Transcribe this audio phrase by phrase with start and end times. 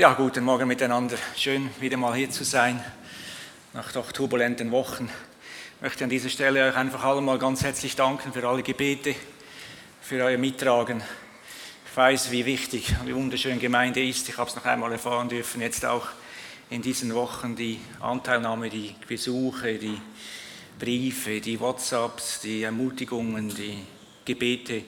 [0.00, 1.18] Ja, guten Morgen miteinander.
[1.36, 2.82] Schön, wieder mal hier zu sein,
[3.74, 5.10] nach doch turbulenten Wochen.
[5.76, 9.14] Ich möchte an dieser Stelle euch einfach alle mal ganz herzlich danken für alle Gebete,
[10.00, 11.02] für euer Mittragen.
[11.84, 14.26] Ich weiß, wie wichtig und wie wunderschön Gemeinde ist.
[14.26, 16.08] Ich habe es noch einmal erfahren dürfen, jetzt auch
[16.70, 20.00] in diesen Wochen die Anteilnahme, die Besuche, die
[20.78, 23.84] Briefe, die WhatsApps, die Ermutigungen, die
[24.24, 24.82] Gebete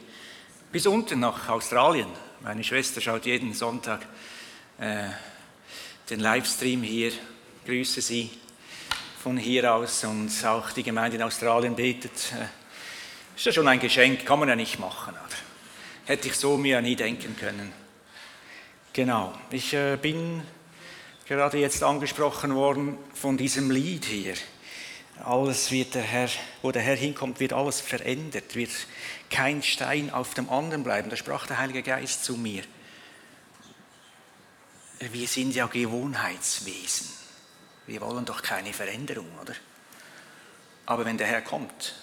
[0.72, 2.08] bis unten nach Australien.
[2.40, 4.06] Meine Schwester schaut jeden Sonntag
[4.82, 5.10] äh,
[6.10, 7.12] den Livestream hier.
[7.64, 8.30] Grüße Sie
[9.22, 12.32] von hier aus und auch die Gemeinde in Australien betet.
[12.32, 15.14] Äh, ist ja schon ein Geschenk, kann man ja nicht machen.
[15.14, 15.36] Oder?
[16.06, 17.72] Hätte ich so mir nie denken können.
[18.92, 20.42] Genau, ich äh, bin
[21.28, 24.34] gerade jetzt angesprochen worden von diesem Lied hier.
[25.24, 26.28] Alles wird der Herr,
[26.60, 28.72] wo der Herr hinkommt, wird alles verändert, wird
[29.30, 31.08] kein Stein auf dem anderen bleiben.
[31.08, 32.64] Da sprach der Heilige Geist zu mir
[35.10, 37.08] wir sind ja Gewohnheitswesen.
[37.86, 39.54] Wir wollen doch keine Veränderung, oder?
[40.86, 41.94] Aber wenn der Herr kommt,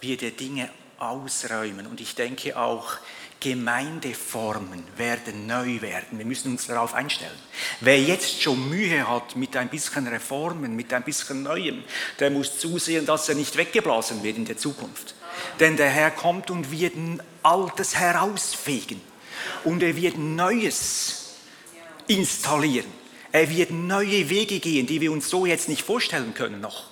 [0.00, 1.86] wird er Dinge ausräumen.
[1.86, 2.96] Und ich denke auch,
[3.40, 6.16] Gemeindeformen werden neu werden.
[6.16, 7.38] Wir müssen uns darauf einstellen.
[7.80, 11.82] Wer jetzt schon Mühe hat mit ein bisschen Reformen, mit ein bisschen Neuem,
[12.20, 15.16] der muss zusehen, dass er nicht weggeblasen wird in der Zukunft.
[15.58, 19.00] Denn der Herr kommt und wird ein Altes herausfegen.
[19.64, 21.21] Und er wird Neues
[22.08, 22.90] installieren.
[23.32, 26.84] Er wird neue Wege gehen, die wir uns so jetzt nicht vorstellen können noch.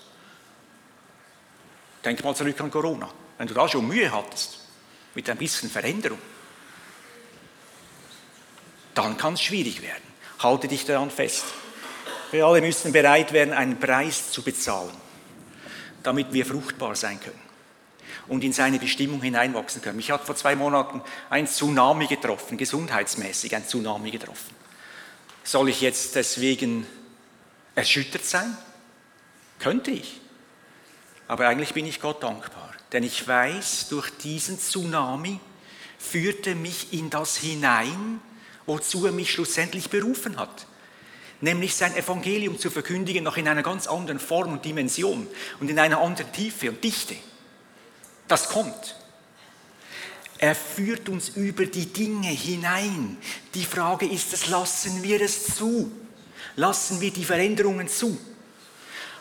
[2.05, 3.11] Denk mal zurück an Corona.
[3.37, 4.59] Wenn du da schon Mühe hattest
[5.15, 6.19] mit ein bisschen Veränderung,
[8.95, 10.03] dann kann es schwierig werden.
[10.41, 11.45] Halte dich daran fest.
[12.31, 14.95] Wir alle müssen bereit werden, einen Preis zu bezahlen,
[16.03, 17.41] damit wir fruchtbar sein können
[18.29, 19.97] und in seine Bestimmung hineinwachsen können.
[19.97, 24.60] Mich hat vor zwei Monaten ein Tsunami getroffen, gesundheitsmäßig ein Tsunami getroffen.
[25.45, 26.87] Soll ich jetzt deswegen
[27.75, 28.57] erschüttert sein?
[29.59, 30.21] Könnte ich.
[31.29, 35.39] Aber eigentlich bin ich Gott dankbar, denn ich weiß, durch diesen Tsunami
[35.99, 38.21] führte mich in das hinein,
[38.67, 40.67] wozu er mich schlussendlich berufen hat.
[41.41, 45.27] Nämlich sein Evangelium zu verkündigen, noch in einer ganz anderen Form und Dimension
[45.61, 47.17] und in einer anderen Tiefe und Dichte.
[48.29, 48.97] Das kommt.
[50.43, 53.19] Er führt uns über die Dinge hinein.
[53.55, 55.93] Die Frage ist es, lassen wir es zu?
[56.57, 58.19] Lassen wir die Veränderungen zu?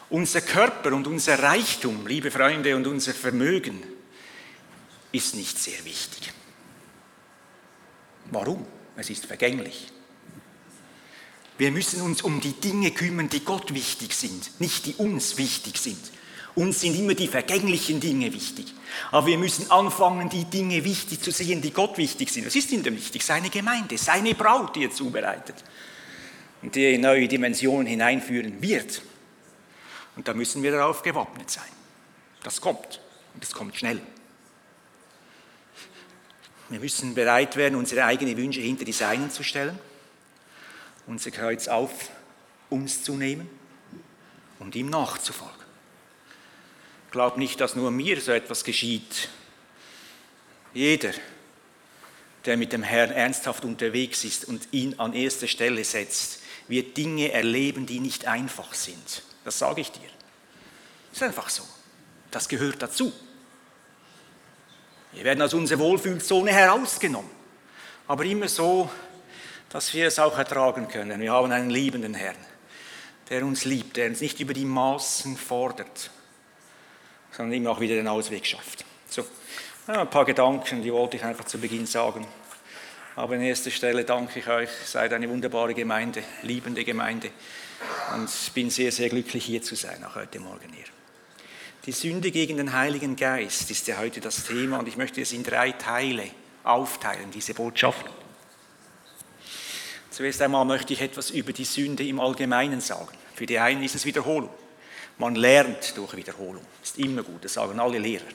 [0.09, 3.83] Unser Körper und unser Reichtum, liebe Freunde, und unser Vermögen
[5.11, 6.31] ist nicht sehr wichtig.
[8.31, 8.65] Warum?
[8.95, 9.91] Es ist vergänglich.
[11.57, 15.79] Wir müssen uns um die Dinge kümmern, die Gott wichtig sind, nicht die uns wichtig
[15.79, 15.99] sind.
[16.55, 18.73] Uns sind immer die vergänglichen Dinge wichtig.
[19.11, 22.45] Aber wir müssen anfangen, die Dinge wichtig zu sehen, die Gott wichtig sind.
[22.45, 23.23] Was ist ihm denn wichtig?
[23.23, 25.55] Seine Gemeinde, seine Braut, die er zubereitet
[26.61, 29.01] und die neue Dimensionen hineinführen wird.
[30.15, 31.69] Und da müssen wir darauf gewappnet sein.
[32.43, 32.99] Das kommt
[33.33, 34.01] und es kommt schnell.
[36.69, 39.77] Wir müssen bereit werden, unsere eigenen Wünsche hinter die Seinen zu stellen,
[41.07, 42.09] unser Kreuz auf
[42.69, 43.49] uns zu nehmen
[44.59, 45.58] und ihm nachzufolgen.
[47.11, 49.29] Glaub nicht, dass nur mir so etwas geschieht.
[50.73, 51.11] Jeder,
[52.45, 57.31] der mit dem Herrn ernsthaft unterwegs ist und ihn an erste Stelle setzt, wird Dinge
[57.31, 59.23] erleben, die nicht einfach sind.
[59.43, 60.09] Das sage ich dir.
[61.11, 61.63] Ist einfach so.
[62.29, 63.11] Das gehört dazu.
[65.11, 67.31] Wir werden aus unserer Wohlfühlzone herausgenommen,
[68.07, 68.91] aber immer so,
[69.69, 71.19] dass wir es auch ertragen können.
[71.19, 72.37] Wir haben einen liebenden Herrn,
[73.29, 76.11] der uns liebt, der uns nicht über die Maßen fordert,
[77.31, 78.85] sondern immer auch wieder den Ausweg schafft.
[79.07, 79.25] So,
[79.87, 82.25] ein paar Gedanken, die wollte ich einfach zu Beginn sagen.
[83.15, 87.31] Aber an erster Stelle danke ich euch, seid eine wunderbare Gemeinde, liebende Gemeinde
[88.15, 90.85] und bin sehr, sehr glücklich hier zu sein, auch heute Morgen hier.
[91.85, 95.31] Die Sünde gegen den Heiligen Geist ist ja heute das Thema und ich möchte es
[95.31, 96.29] in drei Teile
[96.63, 98.05] aufteilen, diese Botschaft.
[100.11, 103.17] Zuerst einmal möchte ich etwas über die Sünde im Allgemeinen sagen.
[103.35, 104.49] Für die einen ist es Wiederholung.
[105.19, 106.65] Man lernt durch Wiederholung.
[106.81, 108.25] Ist immer gut, das sagen alle Lehrer.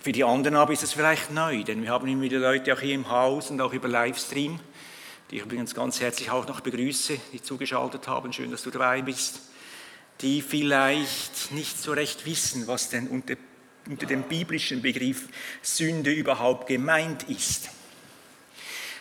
[0.00, 2.80] Für die anderen aber ist es vielleicht neu, denn wir haben immer wieder Leute auch
[2.80, 4.60] hier im Haus und auch über Livestream,
[5.28, 8.32] die ich übrigens ganz herzlich auch noch begrüße, die zugeschaltet haben.
[8.32, 9.40] Schön, dass du dabei bist.
[10.20, 13.34] Die vielleicht nicht so recht wissen, was denn unter,
[13.88, 15.28] unter dem biblischen Begriff
[15.62, 17.70] Sünde überhaupt gemeint ist.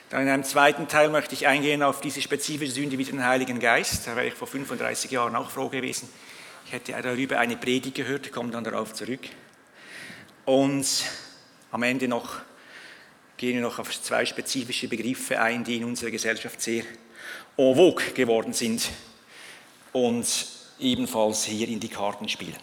[0.09, 3.59] Dann in einem zweiten Teil möchte ich eingehen auf diese spezifische Sünde mit dem Heiligen
[3.59, 4.05] Geist.
[4.05, 6.07] Da wäre ich vor 35 Jahren auch froh gewesen.
[6.65, 9.21] Ich hätte darüber eine Predigt gehört, komme dann darauf zurück.
[10.45, 10.87] Und
[11.71, 12.41] am Ende noch
[13.37, 16.83] gehen wir noch auf zwei spezifische Begriffe ein, die in unserer Gesellschaft sehr
[17.57, 18.89] en vogue geworden sind
[19.91, 20.25] und
[20.79, 22.57] ebenfalls hier in die Karten spielen.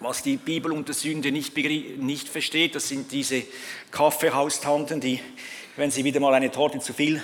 [0.00, 3.42] Was die Bibel unter Sünde nicht, nicht versteht, das sind diese
[3.90, 5.20] Kaffeehaustanten, die,
[5.76, 7.22] wenn sie wieder mal eine Torte zu viel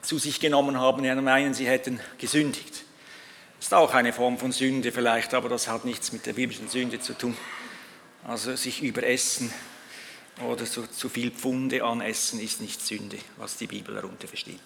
[0.00, 2.84] zu sich genommen haben, meinen, sie hätten gesündigt.
[3.60, 6.98] Ist auch eine Form von Sünde vielleicht, aber das hat nichts mit der biblischen Sünde
[6.98, 7.36] zu tun.
[8.24, 9.52] Also sich überessen
[10.48, 14.60] oder so zu viel Pfunde anessen ist nicht Sünde, was die Bibel darunter versteht.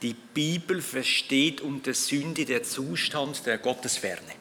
[0.00, 4.39] Die Bibel versteht unter Sünde der Zustand der Gottesferne.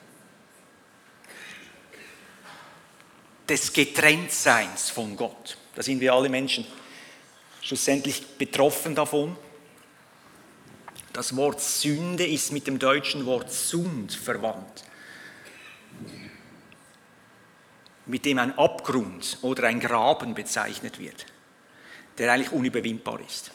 [3.49, 5.57] Des Getrenntseins von Gott.
[5.75, 6.65] Da sind wir alle Menschen
[7.61, 9.35] schlussendlich betroffen davon.
[11.11, 14.83] Das Wort Sünde ist mit dem deutschen Wort Sund verwandt,
[18.05, 21.25] mit dem ein Abgrund oder ein Graben bezeichnet wird,
[22.17, 23.51] der eigentlich unüberwindbar ist.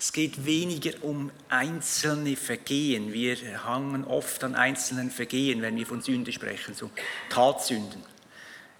[0.00, 3.12] Es geht weniger um einzelne Vergehen.
[3.12, 3.36] Wir
[3.66, 6.88] hangen oft an einzelnen Vergehen, wenn wir von Sünde sprechen, so
[7.28, 8.02] Tatsünden.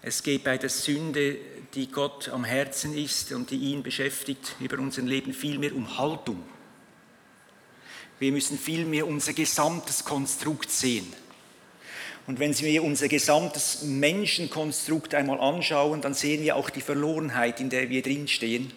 [0.01, 1.37] Es geht bei der Sünde,
[1.75, 6.41] die Gott am Herzen ist und die ihn beschäftigt über unser Leben, vielmehr um Haltung.
[8.17, 11.05] Wir müssen vielmehr unser gesamtes Konstrukt sehen.
[12.25, 17.69] Und wenn wir unser gesamtes Menschenkonstrukt einmal anschauen, dann sehen wir auch die Verlorenheit, in
[17.69, 18.73] der wir drinstehen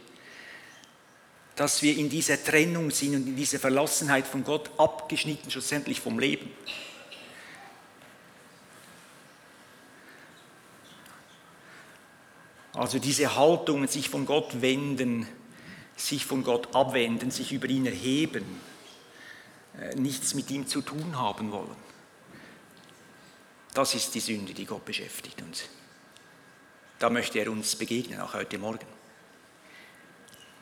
[1.56, 6.18] dass wir in dieser Trennung sind und in dieser Verlassenheit von Gott abgeschnitten schlussendlich vom
[6.18, 6.50] Leben.
[12.72, 15.28] Also diese Haltungen, sich von Gott wenden,
[15.96, 18.44] sich von Gott abwenden, sich über ihn erheben,
[19.78, 21.76] äh, nichts mit ihm zu tun haben wollen.
[23.74, 25.64] Das ist die Sünde, die Gott beschäftigt uns.
[26.98, 28.93] Da möchte er uns begegnen, auch heute Morgen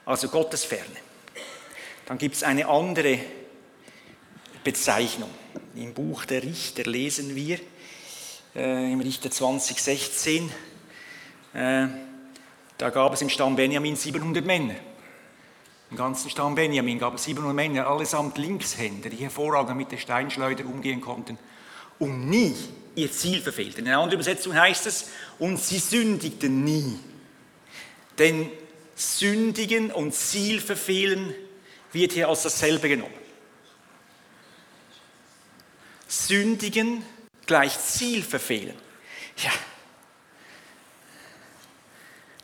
[0.05, 0.97] also Gottesferne.
[2.07, 3.19] Dann gibt es eine andere
[4.65, 5.31] Bezeichnung.
[5.75, 7.59] Im Buch der Richter lesen wir,
[8.55, 10.51] äh, im Richter 2016,
[11.55, 11.87] äh,
[12.79, 14.75] da gab es im Stamm Benjamin 700 Männer.
[15.91, 20.65] Im ganzen Stamm Benjamin gab es 700 Männer, allesamt Linkshänder, die hervorragend mit der Steinschleuder
[20.65, 21.39] umgehen konnten
[21.99, 22.57] und nie
[22.95, 23.81] ihr Ziel verfehlten.
[23.81, 26.99] In einer anderen Übersetzung heißt es, und sie sündigten nie.
[28.19, 28.51] Denn
[28.95, 31.35] Sündigen und Ziel verfehlen
[31.93, 33.15] wird hier als dasselbe genommen.
[36.09, 37.05] Sündigen
[37.47, 38.77] gleich Ziel verfehlen.
[39.39, 39.51] Ja.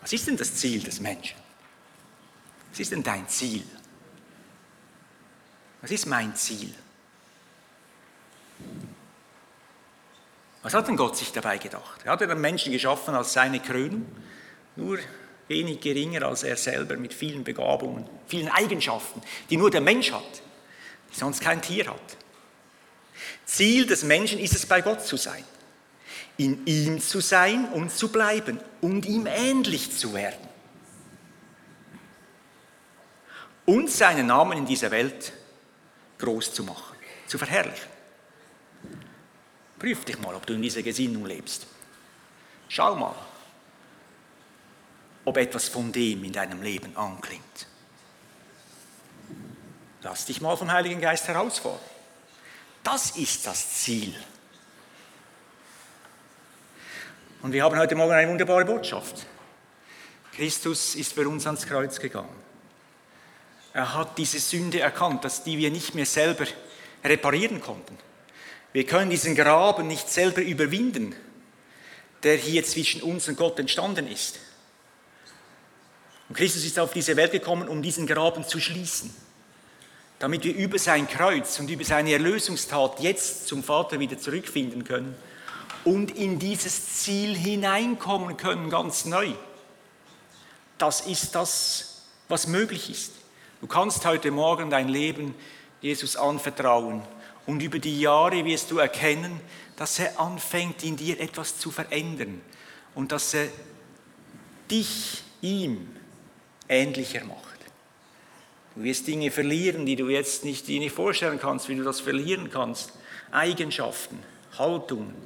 [0.00, 1.36] Was ist denn das Ziel des Menschen?
[2.70, 3.64] Was ist denn dein Ziel?
[5.82, 6.74] Was ist mein Ziel?
[10.62, 12.00] Was hat denn Gott sich dabei gedacht?
[12.04, 14.06] Er hat den Menschen geschaffen als seine Krönung.
[14.76, 14.98] Nur
[15.48, 20.42] wenig geringer als er selber mit vielen Begabungen, vielen Eigenschaften, die nur der Mensch hat,
[21.12, 22.16] die sonst kein Tier hat.
[23.44, 25.42] Ziel des Menschen ist es, bei Gott zu sein,
[26.36, 30.46] in ihm zu sein und zu bleiben und ihm ähnlich zu werden.
[33.64, 35.32] Und seinen Namen in dieser Welt
[36.18, 36.96] groß zu machen,
[37.26, 37.88] zu verherrlichen.
[39.78, 41.66] Prüf dich mal, ob du in dieser Gesinnung lebst.
[42.68, 43.14] Schau mal,
[45.28, 47.66] ob etwas von dem in deinem Leben anklingt.
[50.00, 51.80] Lass dich mal vom Heiligen Geist herausfordern.
[52.82, 54.14] Das ist das Ziel.
[57.42, 59.26] Und wir haben heute Morgen eine wunderbare Botschaft.
[60.34, 62.34] Christus ist für uns ans Kreuz gegangen.
[63.74, 66.46] Er hat diese Sünde erkannt, dass die wir nicht mehr selber
[67.04, 67.98] reparieren konnten.
[68.72, 71.14] Wir können diesen Graben nicht selber überwinden,
[72.22, 74.40] der hier zwischen uns und Gott entstanden ist.
[76.28, 79.14] Und Christus ist auf diese Welt gekommen, um diesen Graben zu schließen,
[80.18, 85.16] damit wir über sein Kreuz und über seine Erlösungstat jetzt zum Vater wieder zurückfinden können
[85.84, 89.32] und in dieses Ziel hineinkommen können, ganz neu.
[90.76, 93.12] Das ist das, was möglich ist.
[93.60, 95.34] Du kannst heute Morgen dein Leben
[95.80, 97.02] Jesus anvertrauen
[97.46, 99.40] und über die Jahre wirst du erkennen,
[99.76, 102.40] dass er anfängt in dir etwas zu verändern
[102.94, 103.48] und dass er
[104.70, 105.88] dich ihm
[106.68, 107.58] ähnlicher macht.
[108.74, 112.00] Du wirst Dinge verlieren, die du jetzt nicht, dir nicht vorstellen kannst, wie du das
[112.00, 112.92] verlieren kannst.
[113.32, 114.22] Eigenschaften,
[114.56, 115.16] Haltungen.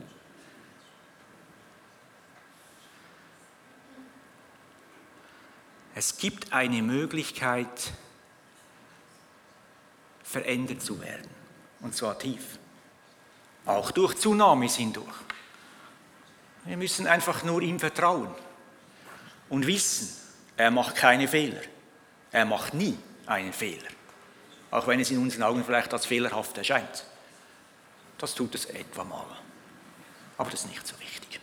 [5.94, 7.92] Es gibt eine Möglichkeit,
[10.22, 11.28] verändert zu werden.
[11.80, 12.58] Und zwar tief.
[13.66, 15.14] Auch durch Tsunamis hindurch.
[16.64, 18.34] Wir müssen einfach nur ihm vertrauen
[19.48, 20.21] und wissen,
[20.56, 21.60] er macht keine Fehler.
[22.30, 23.88] Er macht nie einen Fehler.
[24.70, 27.04] Auch wenn es in unseren Augen vielleicht als fehlerhaft erscheint.
[28.18, 29.26] Das tut es etwa mal.
[30.38, 31.40] Aber das ist nicht so wichtig.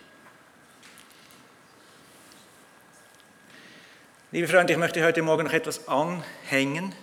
[4.32, 6.94] Liebe Freunde, ich möchte heute Morgen noch etwas anhängen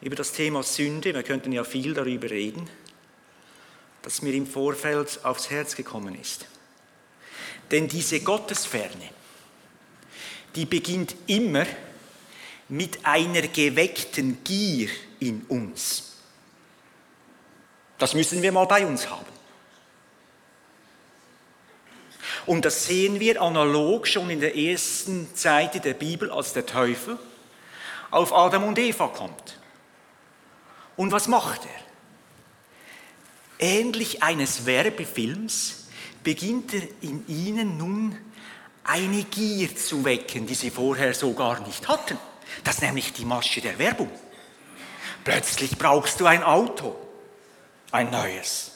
[0.00, 1.14] über das Thema Sünde.
[1.14, 2.68] Wir könnten ja viel darüber reden,
[4.02, 6.46] das mir im Vorfeld aufs Herz gekommen ist.
[7.70, 9.10] Denn diese Gottesferne,
[10.54, 11.66] die beginnt immer
[12.68, 14.88] mit einer geweckten Gier
[15.20, 16.12] in uns.
[17.98, 19.26] Das müssen wir mal bei uns haben.
[22.46, 27.18] Und das sehen wir analog schon in der ersten Seite der Bibel, als der Teufel
[28.10, 29.58] auf Adam und Eva kommt.
[30.96, 31.82] Und was macht er?
[33.58, 35.86] Ähnlich eines Werbefilms
[36.24, 38.18] beginnt er in ihnen nun
[38.84, 42.18] eine Gier zu wecken, die sie vorher so gar nicht hatten.
[42.64, 44.10] Das ist nämlich die Masche der Werbung.
[45.24, 46.96] Plötzlich brauchst du ein Auto,
[47.92, 48.72] ein neues.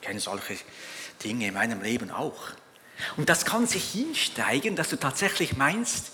[0.00, 0.56] Ich kenne solche
[1.22, 2.50] Dinge in meinem Leben auch.
[3.16, 6.12] Und das kann sich hinsteigen, dass du tatsächlich meinst,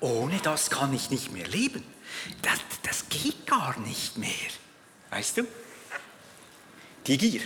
[0.00, 1.84] ohne das kann ich nicht mehr leben.
[2.42, 4.30] Das, das geht gar nicht mehr.
[5.10, 5.46] Weißt du?
[7.06, 7.42] Die Gier.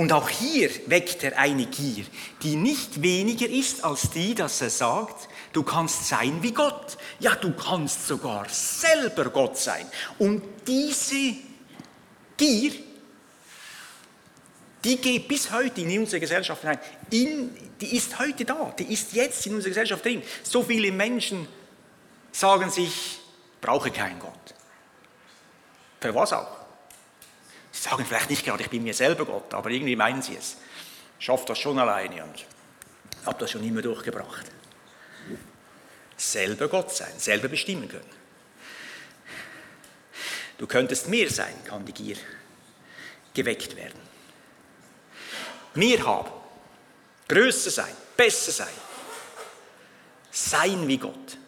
[0.00, 2.06] Und auch hier weckt er eine Gier,
[2.42, 6.96] die nicht weniger ist als die, dass er sagt, du kannst sein wie Gott.
[7.18, 9.86] Ja, du kannst sogar selber Gott sein.
[10.18, 11.34] Und diese
[12.34, 12.72] Gier,
[14.82, 16.78] die geht bis heute in unsere Gesellschaft hinein.
[17.10, 20.22] In, die ist heute da, die ist jetzt in unserer Gesellschaft drin.
[20.42, 21.46] So viele Menschen
[22.32, 23.20] sagen sich,
[23.60, 24.54] brauche keinen Gott.
[26.00, 26.69] Für was auch?
[27.80, 30.58] Sagen vielleicht nicht gerade, ich bin mir selber Gott, aber irgendwie meinen sie es.
[31.18, 32.44] Ich schaffe das schon alleine und
[33.24, 34.44] habe das schon immer durchgebracht.
[36.14, 38.10] Selber Gott sein, selber bestimmen können.
[40.58, 42.18] Du könntest mehr sein, kann die Gier
[43.32, 43.98] geweckt werden.
[45.72, 46.30] Mehr haben,
[47.28, 48.68] größer sein, besser sein,
[50.30, 51.38] sein wie Gott.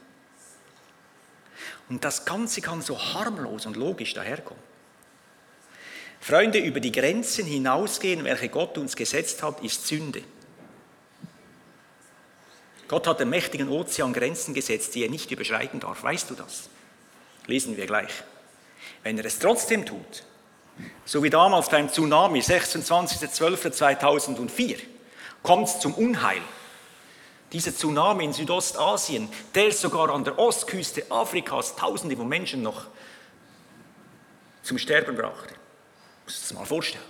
[1.90, 4.71] Und das Ganze kann so harmlos und logisch daherkommen.
[6.22, 10.22] Freunde, über die Grenzen hinausgehen, welche Gott uns gesetzt hat, ist Sünde.
[12.86, 16.04] Gott hat dem mächtigen Ozean Grenzen gesetzt, die er nicht überschreiten darf.
[16.04, 16.68] Weißt du das?
[17.46, 18.22] Lesen wir gleich.
[19.02, 20.22] Wenn er es trotzdem tut,
[21.04, 24.78] so wie damals beim Tsunami, 26.12.2004,
[25.42, 26.42] kommt es zum Unheil.
[27.50, 32.86] Dieser Tsunami in Südostasien, der sogar an der Ostküste Afrikas Tausende von Menschen noch
[34.62, 35.56] zum Sterben brachte.
[36.32, 37.04] Muss das mal vorstellen.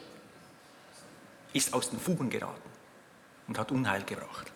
[1.53, 2.69] Ist aus den Fugen geraten
[3.47, 4.51] und hat Unheil gebracht.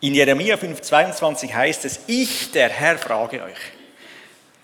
[0.00, 3.58] In Jeremia 5,22 heißt es: Ich, der Herr, frage euch,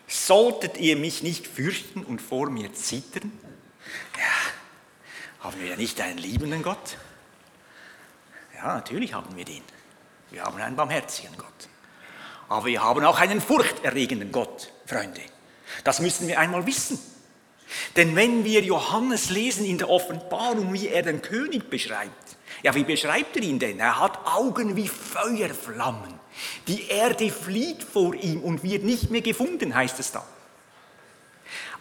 [0.09, 3.31] solltet ihr mich nicht fürchten und vor mir zittern?
[4.17, 6.97] Ja, haben wir ja nicht einen liebenden Gott?
[8.57, 9.63] Ja, natürlich haben wir den.
[10.33, 11.69] Wir haben einen barmherzigen Gott.
[12.49, 15.23] Aber wir haben auch einen furchterregenden Gott, Freunde.
[15.85, 16.99] Das müssen wir einmal wissen.
[17.97, 22.85] Denn wenn wir Johannes lesen in der Offenbarung, wie er den König beschreibt, ja, wie
[22.85, 23.79] beschreibt er ihn denn?
[23.81, 26.15] Er hat Augen wie Feuerflammen.
[26.69, 30.25] Die Erde flieht vor ihm und wird nicht mehr gefunden, heißt es da.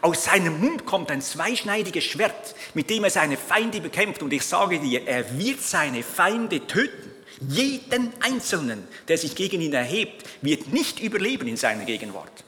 [0.02, 4.24] Aus seinem Mund kommt ein zweischneidiges Schwert, mit dem er seine Feinde bekämpft.
[4.24, 7.12] Und ich sage dir, er wird seine Feinde töten.
[7.42, 12.44] Jeden Einzelnen, der sich gegen ihn erhebt, wird nicht überleben in seiner Gegenwart.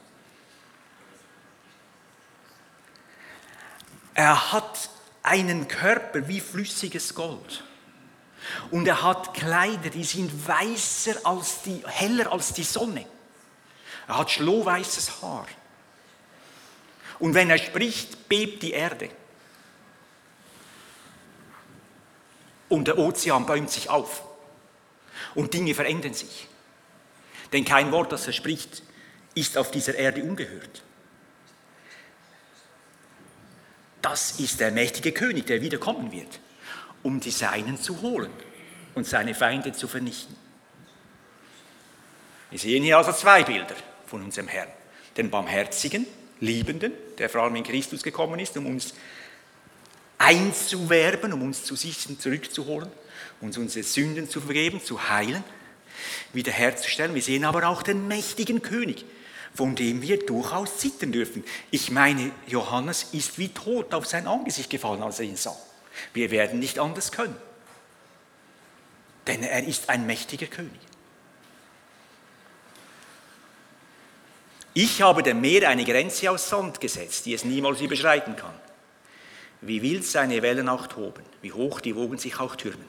[4.14, 4.90] Er hat
[5.22, 7.64] einen Körper wie flüssiges Gold.
[8.70, 13.06] Und er hat Kleider, die sind weißer als die, heller als die Sonne.
[14.08, 15.46] Er hat schlohweißes Haar.
[17.18, 19.10] Und wenn er spricht, bebt die Erde.
[22.68, 24.24] Und der Ozean bäumt sich auf.
[25.34, 26.48] Und Dinge verändern sich.
[27.52, 28.82] Denn kein Wort, das er spricht,
[29.34, 30.82] ist auf dieser Erde ungehört.
[34.02, 36.40] Das ist der mächtige König, der wiederkommen wird
[37.02, 38.30] um die Seinen zu holen
[38.94, 40.36] und seine Feinde zu vernichten.
[42.50, 43.74] Wir sehen hier also zwei Bilder
[44.06, 44.68] von unserem Herrn.
[45.16, 46.06] Den barmherzigen,
[46.40, 48.94] liebenden, der vor allem in Christus gekommen ist, um uns
[50.18, 52.90] einzuwerben, um uns zu sich zurückzuholen,
[53.40, 55.42] uns unsere Sünden zu vergeben, zu heilen,
[56.32, 57.14] wiederherzustellen.
[57.14, 59.04] Wir sehen aber auch den mächtigen König,
[59.54, 61.44] von dem wir durchaus zittern dürfen.
[61.70, 65.56] Ich meine, Johannes ist wie tot auf sein Angesicht gefallen, als er ihn sah.
[66.14, 67.36] Wir werden nicht anders können.
[69.26, 70.80] Denn er ist ein mächtiger König.
[74.74, 78.54] Ich habe dem Meer eine Grenze aus Sand gesetzt, die es niemals überschreiten kann.
[79.60, 82.88] Wie wild seine Wellen auch toben, wie hoch die Wogen sich auch türmen.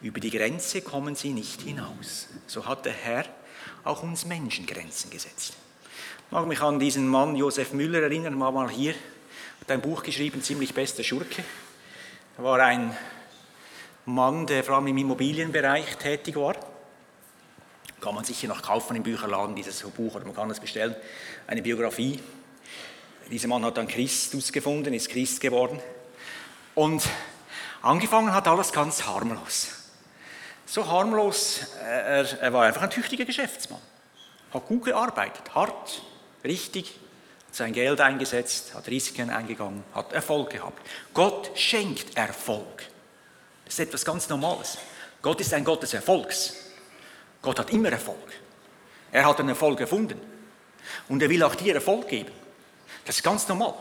[0.00, 2.28] Über die Grenze kommen sie nicht hinaus.
[2.46, 3.24] So hat der Herr
[3.84, 5.54] auch uns Menschen Grenzen gesetzt.
[6.28, 8.92] Ich mag mich an diesen Mann Josef Müller erinnern, war mal hier,
[9.62, 11.42] hat ein Buch geschrieben, ziemlich bester Schurke.
[12.36, 12.94] Er war ein
[14.04, 16.54] Mann, der vor allem im Immobilienbereich tätig war.
[18.02, 20.94] Kann man sicher noch kaufen im Bücherladen, dieses Buch, oder man kann es bestellen.
[21.46, 22.20] Eine Biografie.
[23.30, 25.80] Dieser Mann hat dann Christus gefunden, ist Christ geworden.
[26.74, 27.08] Und
[27.80, 29.68] angefangen hat alles ganz harmlos.
[30.66, 33.80] So harmlos, äh, er, er war einfach ein tüchtiger Geschäftsmann.
[34.52, 36.02] Hat gut gearbeitet, hart,
[36.44, 36.98] richtig,
[37.46, 40.86] hat sein Geld eingesetzt, hat Risiken eingegangen, hat Erfolg gehabt.
[41.14, 42.84] Gott schenkt Erfolg.
[43.64, 44.78] Das ist etwas ganz Normales.
[45.22, 46.54] Gott ist ein Gott des Erfolgs.
[47.42, 48.32] Gott hat immer Erfolg.
[49.12, 50.20] Er hat einen Erfolg gefunden.
[51.08, 52.32] Und er will auch dir Erfolg geben.
[53.04, 53.74] Das ist ganz normal.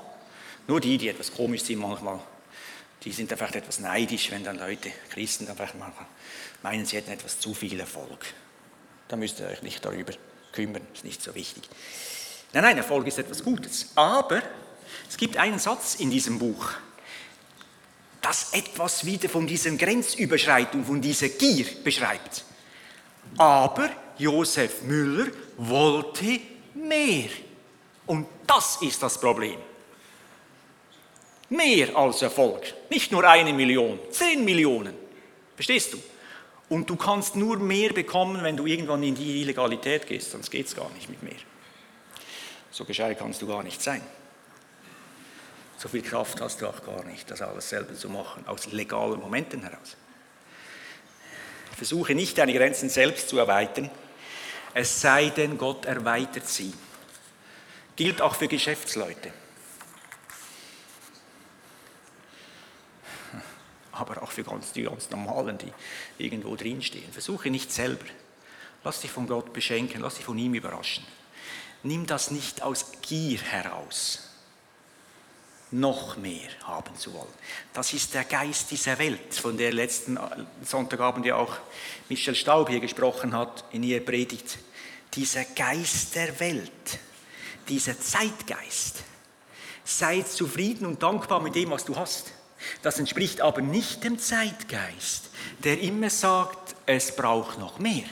[0.68, 2.20] Nur die, die etwas komisch sind manchmal,
[3.04, 6.06] die sind dann vielleicht etwas neidisch, wenn dann Leute, Christen, vielleicht manchmal
[6.64, 8.26] meinen, sie hätten etwas zu viel Erfolg.
[9.08, 10.14] Da müsst ihr euch nicht darüber
[10.52, 11.64] kümmern, ist nicht so wichtig.
[12.58, 13.92] Nein, nein, Erfolg ist etwas Gutes.
[13.94, 14.42] Aber
[15.08, 16.72] es gibt einen Satz in diesem Buch,
[18.20, 22.44] das etwas wieder von dieser Grenzüberschreitung, von dieser Gier beschreibt.
[23.38, 26.40] Aber Josef Müller wollte
[26.74, 27.30] mehr.
[28.08, 29.60] Und das ist das Problem.
[31.50, 32.64] Mehr als Erfolg.
[32.90, 34.96] Nicht nur eine Million, zehn Millionen.
[35.54, 36.00] Verstehst du?
[36.70, 40.66] Und du kannst nur mehr bekommen, wenn du irgendwann in die Illegalität gehst, sonst geht
[40.66, 41.36] es gar nicht mit mehr.
[42.78, 44.04] So gescheit kannst du gar nicht sein.
[45.80, 49.20] So viel Kraft hast du auch gar nicht, das alles selber zu machen, aus legalen
[49.20, 49.98] Momenten heraus.
[51.76, 53.90] Versuche nicht, deine Grenzen selbst zu erweitern,
[54.76, 56.72] es sei denn, Gott erweitert sie.
[57.96, 59.34] Gilt auch für Geschäftsleute.
[63.92, 65.74] Aber auch für ganz, die ganz Normalen, die
[66.20, 67.12] irgendwo drinstehen.
[67.12, 68.06] Versuche nicht selber.
[68.84, 71.04] Lass dich von Gott beschenken, lass dich von ihm überraschen.
[71.84, 74.28] Nimm das nicht aus Gier heraus
[75.72, 77.28] noch mehr haben zu wollen.
[77.74, 80.18] Das ist der Geist dieser Welt, von der letzten
[80.64, 81.58] Sonntagabend ja auch
[82.10, 84.58] Michel Staub hier gesprochen hat in ihrer Predigt.
[85.14, 87.00] Dieser Geist der Welt,
[87.68, 89.04] dieser Zeitgeist.
[89.84, 92.32] Sei zufrieden und dankbar mit dem, was du hast.
[92.82, 95.30] Das entspricht aber nicht dem Zeitgeist,
[95.64, 98.06] der immer sagt, es braucht noch mehr.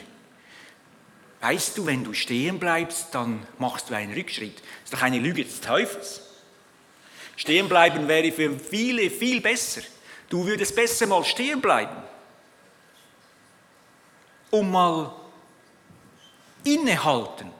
[1.46, 4.56] Weißt du, wenn du stehen bleibst, dann machst du einen Rückschritt.
[4.56, 6.22] Das ist doch eine Lüge des Teufels.
[7.36, 9.82] Stehen bleiben wäre für viele viel besser.
[10.28, 12.02] Du würdest besser mal stehen bleiben,
[14.50, 15.14] um mal
[16.64, 17.52] innehalten,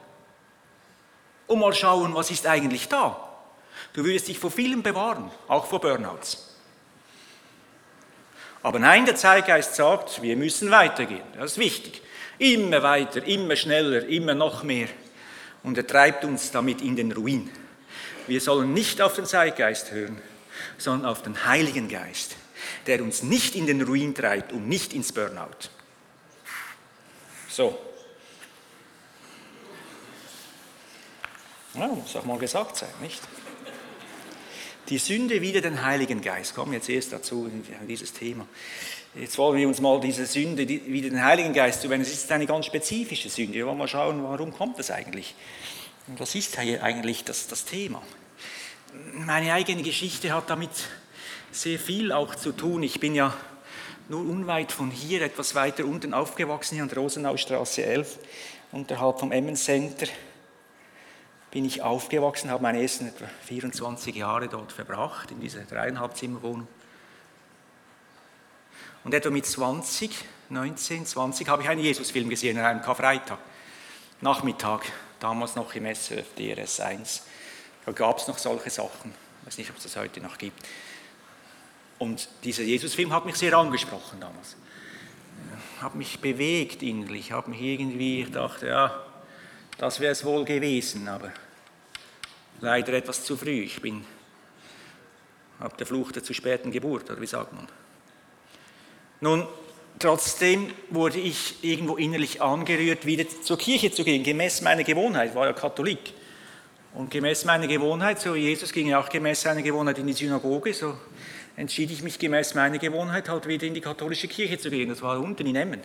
[1.45, 3.39] um mal schauen, was ist eigentlich da.
[3.93, 6.57] Du würdest dich vor vielem bewahren, auch vor Burnouts.
[8.63, 11.23] Aber nein, der Zeitgeist sagt, wir müssen weitergehen.
[11.37, 12.01] Das ist wichtig.
[12.39, 14.87] Immer weiter, immer schneller, immer noch mehr.
[15.63, 17.49] Und er treibt uns damit in den Ruin.
[18.27, 20.21] Wir sollen nicht auf den Zeitgeist hören,
[20.77, 22.35] sondern auf den Heiligen Geist,
[22.85, 25.69] der uns nicht in den Ruin treibt und nicht ins Burnout.
[27.49, 27.77] So.
[31.73, 33.21] Ja, muss auch mal gesagt sein, nicht?
[34.89, 36.55] Die Sünde wieder den Heiligen Geist.
[36.55, 37.51] Kommen jetzt erst dazu
[37.87, 38.47] dieses Thema.
[39.19, 42.05] Jetzt wollen wir uns mal diese Sünde wieder den Heiligen Geist zuwenden.
[42.05, 43.53] Es ist eine ganz spezifische Sünde.
[43.55, 45.33] Wir wollen mal schauen, warum kommt das eigentlich?
[46.05, 48.03] Und was ist hier eigentlich das, das Thema?
[49.13, 50.69] Meine eigene Geschichte hat damit
[51.51, 52.83] sehr viel auch zu tun.
[52.83, 53.33] Ich bin ja
[54.07, 58.19] nur unweit von hier, etwas weiter unten aufgewachsen, hier an der Rosenaustraße 11,
[58.71, 60.07] unterhalb vom Emmen Center
[61.49, 66.67] bin ich aufgewachsen, habe meine ersten etwa 24 Jahre dort verbracht, in dieser dreieinhalb Zimmerwohnung.
[69.07, 70.11] Und etwa mit 20,
[70.49, 73.39] 19, 20 habe ich einen Jesusfilm gesehen an einem Karfreitag,
[74.19, 74.81] Nachmittag
[75.21, 77.23] damals noch im SRF DRS 1.
[77.85, 79.13] Da gab es noch solche Sachen.
[79.39, 80.61] Ich weiß nicht, ob es das heute noch gibt.
[81.99, 84.57] Und dieser Jesusfilm hat mich sehr angesprochen damals.
[85.79, 89.05] Hat mich bewegt innerlich, hat mich irgendwie, ich dachte, ja,
[89.77, 91.31] das wäre es wohl gewesen, aber
[92.59, 93.61] leider etwas zu früh.
[93.61, 94.05] Ich bin
[95.61, 97.69] ab der Flucht der zu späten Geburt, oder wie sagt man?
[99.19, 99.47] Nun,
[99.99, 105.35] Trotzdem wurde ich irgendwo innerlich angerührt, wieder zur Kirche zu gehen, gemäß meiner Gewohnheit, ich
[105.35, 106.13] war ja Katholik.
[106.93, 110.71] Und gemäß meiner Gewohnheit, so Jesus ging ja auch gemäß seiner Gewohnheit in die Synagoge,
[110.73, 110.97] so
[111.55, 114.89] entschied ich mich gemäß meiner Gewohnheit halt wieder in die katholische Kirche zu gehen.
[114.89, 115.81] Das war unten in Emmen,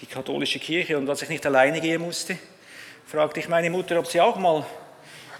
[0.00, 0.98] die katholische Kirche.
[0.98, 2.36] Und als ich nicht alleine gehen musste,
[3.06, 4.66] fragte ich meine Mutter, ob sie auch mal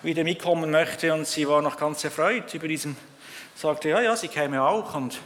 [0.05, 1.13] wieder mitkommen möchte.
[1.13, 2.97] Und sie war noch ganz erfreut über diesen,
[3.57, 4.95] sagte, ja, ja, sie käme auch.
[4.95, 5.19] Und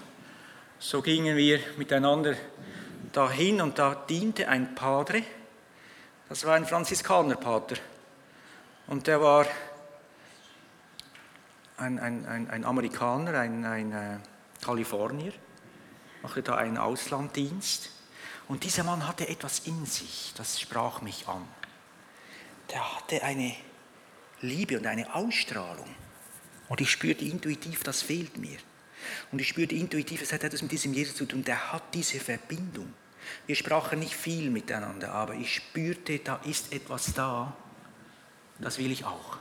[0.81, 2.35] so gingen wir miteinander
[3.13, 5.23] dahin und da diente ein Padre,
[6.29, 7.77] das war ein Franziskanerpater.
[8.87, 9.47] Und der war
[11.77, 14.19] ein, ein, ein, ein Amerikaner, ein, ein äh,
[14.65, 15.35] Kalifornier,
[16.23, 17.91] machte da einen Auslanddienst.
[18.49, 21.47] Und dieser Mann hatte etwas in sich, das sprach mich an.
[22.71, 23.55] Der hatte eine
[24.41, 25.95] Liebe und eine Ausstrahlung.
[26.69, 28.59] Und ich spürte intuitiv, das fehlt mir.
[29.33, 32.21] Und ich spürte intuitiv, es hat etwas mit diesem Jesus zu tun, der hat diese
[32.21, 32.93] Verbindung.
[33.47, 37.57] Wir sprachen nicht viel miteinander, aber ich spürte, da ist etwas da,
[38.59, 39.39] das will ich auch.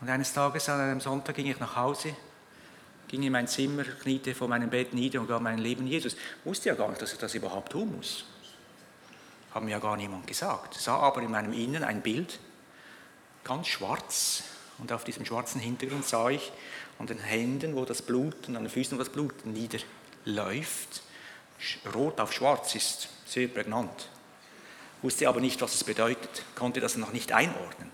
[0.00, 2.14] Und eines Tages an einem Sonntag ging ich nach Hause,
[3.08, 6.16] ging in mein Zimmer, kniete vor meinem Bett nieder und gab mein Leben Jesus.
[6.44, 8.24] Wusste ja gar nicht, dass ich das überhaupt tun muss.
[9.52, 10.74] Haben mir ja gar niemand gesagt.
[10.74, 12.38] Sah aber in meinem Inneren ein Bild,
[13.44, 14.42] ganz schwarz.
[14.78, 16.52] Und auf diesem schwarzen Hintergrund sah ich
[16.98, 21.02] an den Händen, wo das Blut und an den Füßen, wo das Blut niederläuft,
[21.94, 24.08] rot auf schwarz ist sehr prägnant.
[25.02, 27.90] Wusste aber nicht, was es bedeutet, konnte das noch nicht einordnen,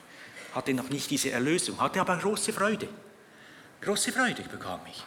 [0.54, 2.88] hatte noch nicht diese Erlösung, hatte aber große Freude.
[3.80, 5.04] Große Freude bekam ich.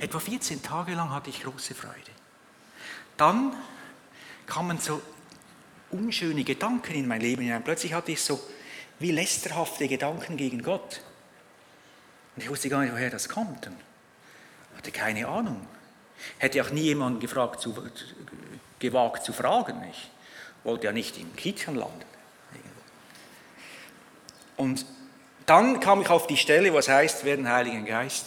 [0.00, 2.10] Etwa 14 Tage lang hatte ich große Freude.
[3.16, 3.54] Dann
[4.46, 5.00] kamen so
[5.90, 7.64] unschöne Gedanken in mein Leben hinein.
[7.64, 8.40] Plötzlich hatte ich so
[8.98, 11.00] wie lästerhafte Gedanken gegen Gott.
[12.38, 13.66] Und ich wusste gar nicht, woher das kommt.
[13.66, 13.74] Und
[14.76, 15.66] hatte keine Ahnung.
[16.38, 17.74] Hätte auch nie jemanden gefragt, zu,
[18.78, 19.82] gewagt zu fragen.
[19.90, 20.08] Ich
[20.62, 22.04] wollte ja nicht im Kittchen landen.
[24.56, 24.86] Und
[25.46, 28.26] dann kam ich auf die Stelle, was heißt, wer den Heiligen Geist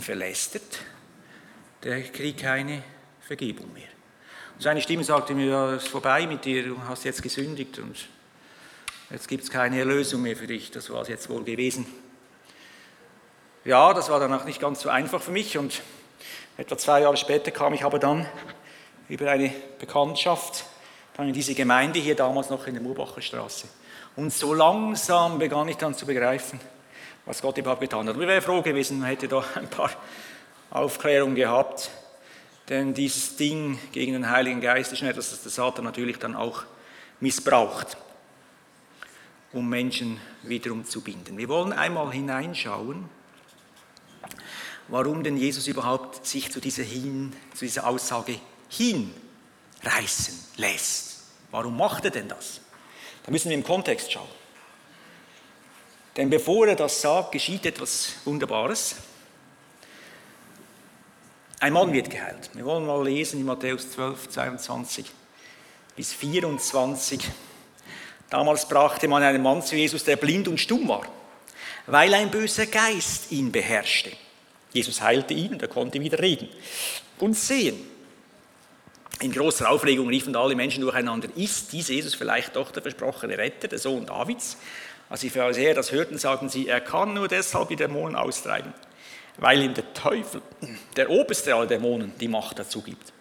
[0.00, 0.80] verlästert,
[1.84, 2.82] der kriegt keine
[3.20, 3.86] Vergebung mehr.
[4.56, 8.08] Und seine Stimme sagte mir, es ist vorbei mit dir, du hast jetzt gesündigt und
[9.10, 10.72] jetzt gibt es keine Erlösung mehr für dich.
[10.72, 11.86] Das war es jetzt wohl gewesen.
[13.64, 15.82] Ja, das war dann auch nicht ganz so einfach für mich und
[16.60, 18.26] Etwa zwei Jahre später kam ich aber dann
[19.08, 20.66] über eine Bekanntschaft
[21.16, 23.66] dann in diese Gemeinde hier damals noch in der Murbacher Straße.
[24.14, 26.60] Und so langsam begann ich dann zu begreifen,
[27.24, 28.14] was Gott überhaupt getan hat.
[28.14, 29.90] Und ich wäre froh gewesen, hätte da ein paar
[30.70, 31.90] Aufklärungen gehabt,
[32.68, 36.64] denn dieses Ding gegen den Heiligen Geist ist etwas, das der Satan natürlich dann auch
[37.20, 37.96] missbraucht,
[39.54, 41.38] um Menschen wiederum zu binden.
[41.38, 43.08] Wir wollen einmal hineinschauen
[44.90, 51.22] warum denn Jesus überhaupt sich zu dieser, hin, zu dieser Aussage hinreißen lässt.
[51.50, 52.60] Warum macht er denn das?
[53.24, 54.28] Da müssen wir im Kontext schauen.
[56.16, 58.96] Denn bevor er das sagt, geschieht etwas Wunderbares.
[61.60, 62.50] Ein Mann wird geheilt.
[62.54, 65.06] Wir wollen mal lesen in Matthäus 12, 22
[65.94, 67.28] bis 24.
[68.28, 71.06] Damals brachte man einen Mann zu Jesus, der blind und stumm war,
[71.86, 74.12] weil ein böser Geist ihn beherrschte.
[74.72, 76.48] Jesus heilte ihn und er konnte wieder reden
[77.18, 77.78] und sehen.
[79.20, 83.68] In großer Aufregung riefen alle Menschen durcheinander, ist dies Jesus vielleicht doch der versprochene Retter,
[83.68, 84.56] der Sohn Davids?
[85.10, 88.72] Als die Pharisäer das hörten, sagten sie, er kann nur deshalb die Dämonen austreiben,
[89.36, 90.40] weil ihm der Teufel,
[90.96, 93.12] der oberste aller Dämonen, die Macht dazu gibt.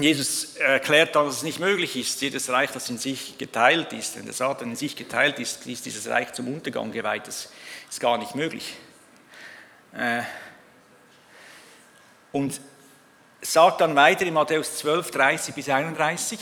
[0.00, 4.16] Jesus erklärt dann, dass es nicht möglich ist, jedes Reich, das in sich geteilt ist,
[4.16, 7.28] wenn der Satan in sich geteilt ist, ist dieses Reich zum Untergang geweiht.
[7.28, 7.52] Das
[7.88, 8.74] ist gar nicht möglich.
[9.96, 10.22] Äh,
[12.32, 12.60] und
[13.40, 16.38] sagt dann weiter in Matthäus 12, 30 bis 31,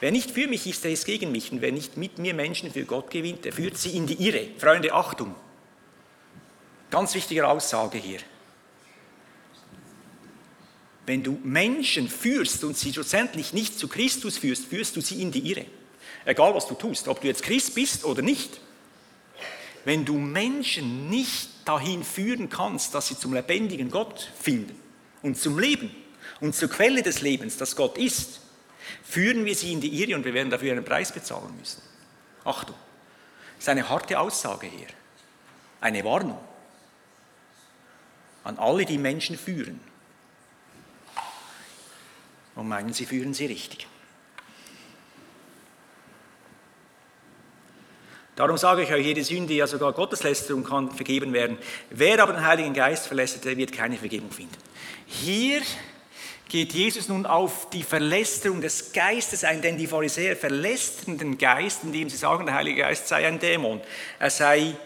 [0.00, 1.50] Wer nicht für mich ist, der ist gegen mich.
[1.50, 4.48] Und wer nicht mit mir Menschen für Gott gewinnt, der führt sie in die Irre.
[4.56, 5.34] Freunde, Achtung.
[6.90, 8.20] Ganz wichtige Aussage hier.
[11.04, 15.32] Wenn du Menschen führst und sie schlussendlich nicht zu Christus führst, führst du sie in
[15.32, 15.66] die Irre.
[16.24, 18.60] Egal was du tust, ob du jetzt Christ bist oder nicht.
[19.84, 24.78] Wenn du Menschen nicht dahin führen kannst, dass sie zum lebendigen Gott finden
[25.22, 25.94] und zum Leben
[26.40, 28.40] und zur Quelle des Lebens, das Gott ist,
[29.02, 31.82] führen wir sie in die Irre und wir werden dafür einen Preis bezahlen müssen.
[32.44, 32.76] Achtung,
[33.56, 34.88] das ist eine harte Aussage hier,
[35.80, 36.38] eine Warnung
[38.44, 39.80] an alle, die Menschen führen
[42.54, 43.86] und meinen, sie führen sie richtig.
[48.38, 51.58] Darum sage ich euch, jede Sünde, ja sogar Gotteslästerung kann vergeben werden.
[51.90, 54.54] Wer aber den Heiligen Geist verlässt, der wird keine Vergebung finden.
[55.06, 55.60] Hier
[56.48, 61.82] geht Jesus nun auf die Verlästerung des Geistes ein, denn die Pharisäer verlästern den Geist,
[61.82, 63.80] indem sie sagen, der Heilige Geist sei ein Dämon.
[64.20, 64.76] Er sei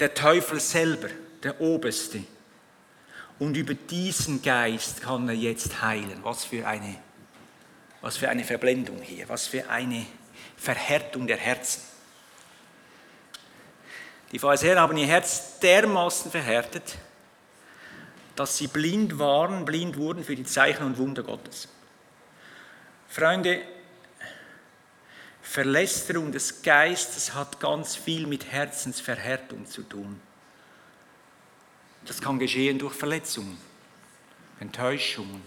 [0.00, 1.10] der Teufel selber,
[1.44, 2.24] der Oberste.
[3.38, 6.18] Und über diesen Geist kann er jetzt heilen.
[6.24, 6.96] Was für eine,
[8.00, 10.06] was für eine Verblendung hier, was für eine
[10.56, 11.93] Verhärtung der Herzen.
[14.34, 16.98] Die Pharisäer haben ihr Herz dermaßen verhärtet,
[18.34, 21.68] dass sie blind waren, blind wurden für die Zeichen und Wunder Gottes.
[23.06, 23.62] Freunde,
[25.40, 30.20] Verlästerung des Geistes hat ganz viel mit Herzensverhärtung zu tun.
[32.04, 33.56] Das kann geschehen durch Verletzungen,
[34.58, 35.42] Enttäuschungen,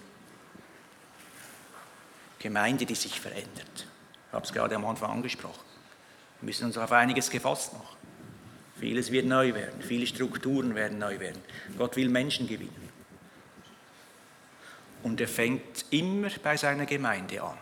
[2.40, 3.86] Gemeinde, die sich verändert.
[4.28, 5.66] Ich habe es gerade am Anfang angesprochen.
[6.40, 7.97] Wir müssen uns auf einiges gefasst machen.
[8.80, 11.42] Vieles wird neu werden, viele Strukturen werden neu werden.
[11.78, 12.90] Gott will Menschen gewinnen.
[15.04, 17.58] Und er fängt immer bei seiner Gemeinde an.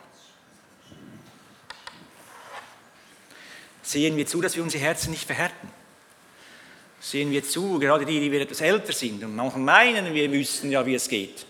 [3.82, 5.69] Sehen wir zu, dass wir unsere Herzen nicht verhärten.
[6.99, 9.62] Sehen wir zu, gerade die, die wir etwas älter sind und manchmal
[9.93, 11.45] meinen, wir wüssten ja, wie es geht.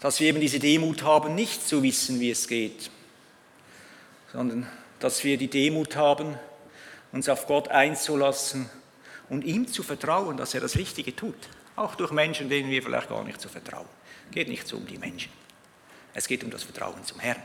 [0.00, 2.90] Dass wir eben diese Demut haben, nicht zu wissen, wie es geht,
[4.32, 4.68] sondern
[5.00, 6.38] dass wir die Demut haben,
[7.12, 8.68] uns auf Gott einzulassen
[9.28, 11.48] und ihm zu vertrauen, dass er das Richtige tut.
[11.76, 13.88] Auch durch Menschen, denen wir vielleicht gar nicht zu vertrauen.
[14.28, 15.32] Es geht nicht so um die Menschen.
[16.14, 17.42] Es geht um das Vertrauen zum Herrn.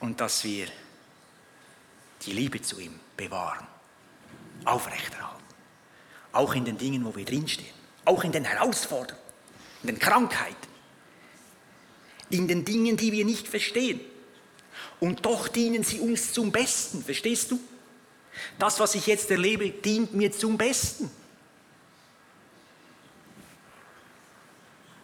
[0.00, 0.66] Und dass wir
[2.22, 3.66] die Liebe zu ihm bewahren,
[4.64, 5.42] aufrechterhalten.
[6.32, 7.74] Auch in den Dingen, wo wir drinstehen.
[8.04, 9.22] Auch in den Herausforderungen,
[9.82, 10.56] in den Krankheiten.
[12.30, 14.00] In den Dingen, die wir nicht verstehen.
[15.00, 17.60] Und doch dienen sie uns zum Besten, verstehst du?
[18.58, 21.10] Das, was ich jetzt erlebe, dient mir zum Besten.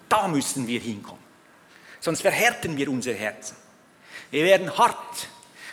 [0.08, 1.22] Da müssen wir hinkommen.
[2.00, 3.56] Sonst verhärten wir unser Herzen.
[4.30, 5.28] Wir werden hart,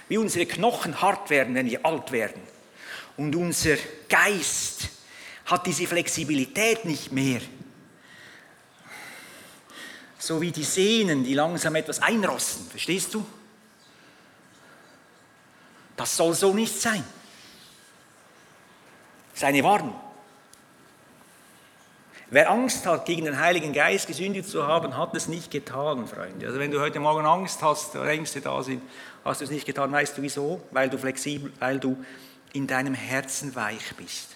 [0.08, 2.42] wie unsere Knochen hart werden, wenn wir alt werden.
[3.18, 3.76] Und unser
[4.08, 4.90] Geist
[5.46, 7.42] hat diese Flexibilität nicht mehr.
[10.18, 12.70] So wie die Sehnen, die langsam etwas einrosten.
[12.70, 13.26] Verstehst du?
[15.96, 17.04] Das soll so nicht sein.
[19.40, 19.96] Das ist eine Warnung.
[22.30, 26.46] Wer Angst hat, gegen den Heiligen Geist gesündigt zu haben, hat es nicht getan, Freunde.
[26.46, 28.84] Also wenn du heute Morgen Angst hast, oder Ängste da sind,
[29.24, 29.94] hast du es nicht getan.
[29.94, 30.62] Weißt du wieso?
[30.72, 32.04] Weil du flexibel, weil du
[32.52, 34.36] in deinem Herzen weich bist.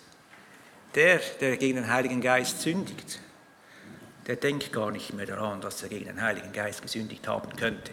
[0.96, 3.20] Der, der gegen den Heiligen Geist sündigt,
[4.26, 7.92] der denkt gar nicht mehr daran, dass er gegen den Heiligen Geist gesündigt haben könnte.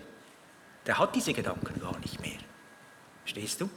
[0.87, 2.39] Der hat diese Gedanken gar nicht mehr.
[3.25, 3.69] Verstehst du?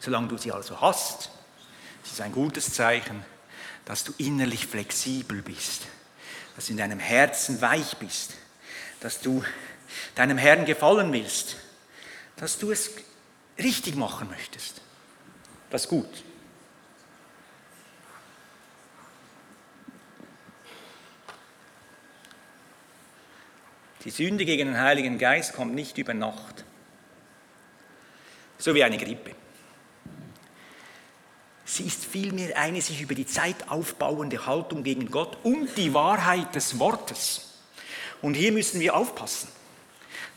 [0.00, 1.32] Solange du sie also hast,
[2.04, 3.24] ist es ein gutes Zeichen,
[3.84, 5.86] dass du innerlich flexibel bist,
[6.56, 8.34] dass du in deinem Herzen weich bist,
[9.00, 9.42] dass du
[10.14, 11.56] deinem Herrn gefallen willst,
[12.36, 12.90] dass du es
[13.58, 14.80] richtig machen möchtest.
[15.70, 16.24] Das ist gut.
[24.04, 26.64] Die Sünde gegen den Heiligen Geist kommt nicht über Nacht,
[28.56, 29.34] so wie eine Grippe.
[31.70, 36.54] Sie ist vielmehr eine sich über die Zeit aufbauende Haltung gegen Gott und die Wahrheit
[36.54, 37.58] des Wortes.
[38.22, 39.48] Und hier müssen wir aufpassen.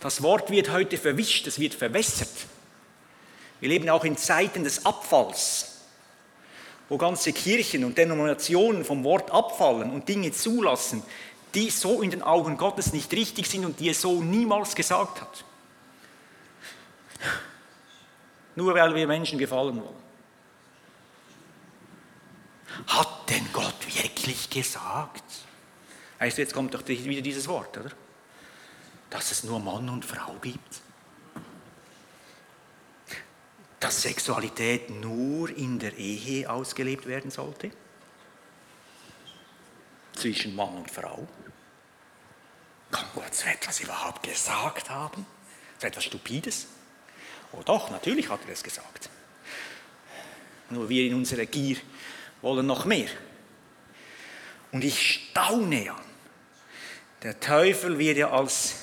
[0.01, 2.27] Das Wort wird heute verwischt, es wird verwässert.
[3.61, 5.83] Wir leben auch in Zeiten des Abfalls,
[6.89, 11.01] wo ganze Kirchen und Denominationen vom Wort abfallen und Dinge zulassen,
[11.55, 15.21] die so in den Augen Gottes nicht richtig sind und die er so niemals gesagt
[15.21, 15.45] hat.
[18.57, 20.00] Nur weil wir Menschen gefallen wollen.
[22.87, 25.23] Hat denn Gott wirklich gesagt?
[26.19, 27.91] Weißt du, jetzt kommt doch wieder dieses Wort, oder?
[29.09, 30.81] Dass es nur Mann und Frau gibt.
[33.79, 37.71] Dass Sexualität nur in der Ehe ausgelebt werden sollte.
[40.13, 41.27] Zwischen Mann und Frau.
[42.91, 45.25] Kann Gott so etwas überhaupt gesagt haben?
[45.79, 46.67] So etwas Stupides?
[47.53, 49.09] Oh doch, natürlich hat er es gesagt.
[50.69, 51.77] Nur wir in unserer Gier
[52.41, 53.09] wollen noch mehr.
[54.71, 55.95] Und ich staune ja.
[57.23, 58.75] Der Teufel wird ja als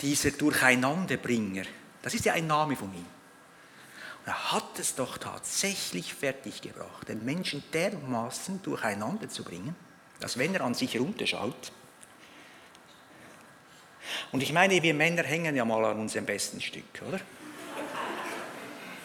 [0.00, 1.64] dieser Durcheinanderbringer,
[2.02, 3.06] das ist ja ein Name von ihm.
[4.24, 9.76] Und er hat es doch tatsächlich fertiggebracht, den Menschen dermaßen durcheinander zu bringen,
[10.20, 11.72] dass wenn er an sich runterschaut,
[14.32, 17.20] und ich meine, wir Männer hängen ja mal an unserem besten Stück, oder?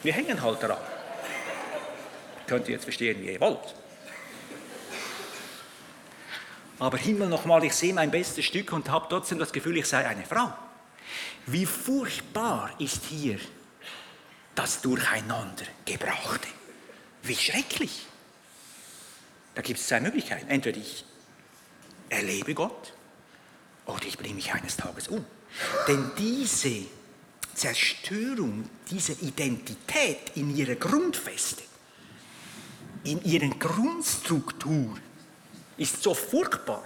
[0.03, 0.77] Wir hängen halt daran.
[2.49, 3.75] Könnt ihr jetzt verstehen, wie ihr wollt.
[6.79, 10.07] Aber Himmel nochmal, ich sehe mein bestes Stück und habe trotzdem das Gefühl, ich sei
[10.07, 10.51] eine Frau.
[11.45, 13.37] Wie furchtbar ist hier
[14.55, 16.47] das Durcheinandergebrachte.
[17.21, 18.07] Wie schrecklich.
[19.53, 20.49] Da gibt es zwei Möglichkeiten.
[20.49, 21.05] Entweder ich
[22.09, 22.93] erlebe Gott
[23.85, 25.23] oder ich bringe mich eines Tages um.
[25.87, 26.85] Denn diese
[27.53, 31.68] Zerstörung dieser Identität in ihrer Grundfeste,
[33.03, 34.97] in ihrer Grundstruktur
[35.77, 36.83] ist so furchtbar.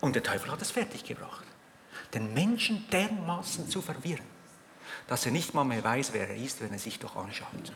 [0.00, 1.46] Und der Teufel hat es fertiggebracht,
[2.12, 4.26] den Menschen dermaßen zu verwirren,
[5.08, 7.72] dass er nicht mal mehr weiß, wer er ist, wenn er sich doch anschaut.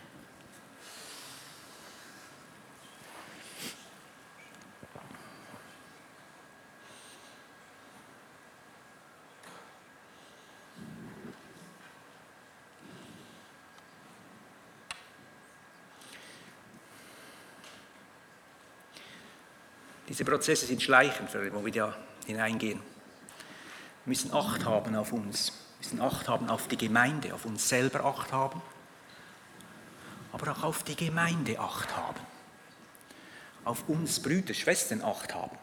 [20.19, 22.81] Diese Prozesse sind schleichend, wo wir da hineingehen.
[22.81, 27.69] Wir müssen Acht haben auf uns, wir müssen Acht haben auf die Gemeinde, auf uns
[27.69, 28.61] selber Acht haben,
[30.33, 32.19] aber auch auf die Gemeinde Acht haben,
[33.65, 35.57] auf uns Brüder, Schwestern Acht haben,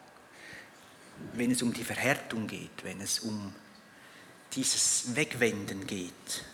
[1.34, 3.54] wenn es um die Verhärtung geht, wenn es um
[4.54, 6.46] dieses Wegwenden geht,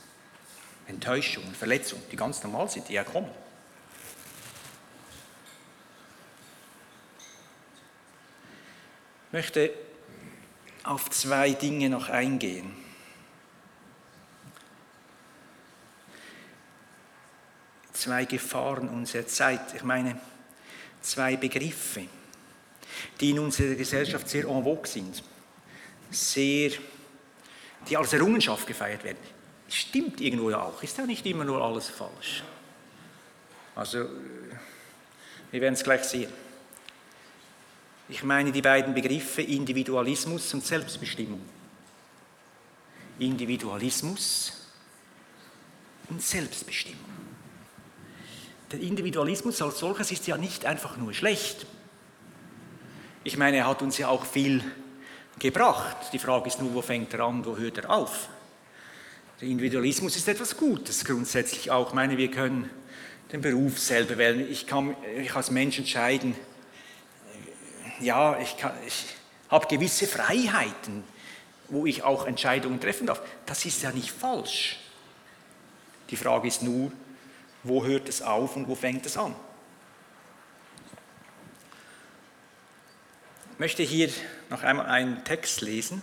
[0.88, 3.30] Enttäuschungen, Verletzungen, die ganz normal sind, die ja kommen.
[9.32, 9.70] Ich möchte
[10.82, 12.70] auf zwei Dinge noch eingehen.
[17.94, 19.72] Zwei Gefahren unserer Zeit.
[19.74, 20.20] Ich meine,
[21.00, 22.02] zwei Begriffe,
[23.22, 25.24] die in unserer Gesellschaft sehr en vogue sind,
[26.10, 26.72] sehr,
[27.88, 29.16] die als Errungenschaft gefeiert werden.
[29.66, 32.42] Stimmt irgendwo ja auch, ist ja nicht immer nur alles falsch.
[33.74, 34.10] Also,
[35.50, 36.51] wir werden es gleich sehen.
[38.12, 41.40] Ich meine die beiden Begriffe Individualismus und Selbstbestimmung.
[43.18, 44.52] Individualismus
[46.10, 47.08] und Selbstbestimmung.
[48.70, 51.64] Der Individualismus als solches ist ja nicht einfach nur schlecht.
[53.24, 54.62] Ich meine, er hat uns ja auch viel
[55.38, 55.96] gebracht.
[56.12, 58.28] Die Frage ist nur, wo fängt er an, wo hört er auf?
[59.40, 61.88] Der Individualismus ist etwas Gutes grundsätzlich auch.
[61.88, 62.68] Ich meine, wir können
[63.32, 64.46] den Beruf selber wählen.
[64.50, 66.34] Ich kann ich als Mensch entscheiden,
[68.02, 69.06] ja, ich, ich
[69.48, 71.04] habe gewisse Freiheiten,
[71.68, 73.20] wo ich auch Entscheidungen treffen darf.
[73.46, 74.78] Das ist ja nicht falsch.
[76.10, 76.92] Die Frage ist nur,
[77.62, 79.34] wo hört es auf und wo fängt es an?
[83.52, 84.10] Ich möchte hier
[84.50, 86.02] noch einmal einen Text lesen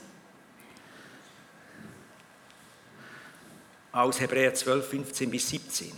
[3.92, 5.92] aus Hebräer 12, 15 bis 17.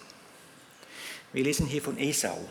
[1.33, 2.47] Wir lesen hier von Esau.